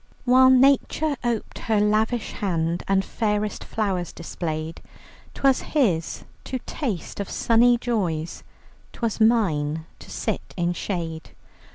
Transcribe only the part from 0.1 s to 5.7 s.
"While Nature op'ed her lavish hand And fairest flowers displayed, 'Twas